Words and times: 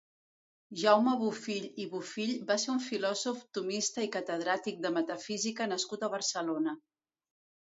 Jaume 0.83 1.11
Bofill 1.23 1.67
i 1.83 1.85
Bofill 1.91 2.31
va 2.51 2.57
ser 2.63 2.71
un 2.75 2.81
filòsof 2.85 3.45
tomista 3.59 4.07
i 4.09 4.09
catedràtic 4.17 4.81
de 4.87 4.93
metafísica 4.97 5.69
nascut 5.75 6.07
a 6.09 6.11
Barcelona. 6.17 6.75